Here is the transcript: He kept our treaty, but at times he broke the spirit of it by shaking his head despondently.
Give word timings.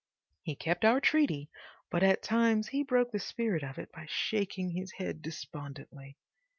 He 0.41 0.55
kept 0.55 0.83
our 0.83 0.99
treaty, 0.99 1.51
but 1.91 2.01
at 2.01 2.23
times 2.23 2.69
he 2.69 2.81
broke 2.81 3.11
the 3.11 3.19
spirit 3.19 3.61
of 3.61 3.77
it 3.77 3.91
by 3.91 4.07
shaking 4.09 4.71
his 4.71 4.93
head 4.93 5.21
despondently. 5.21 6.17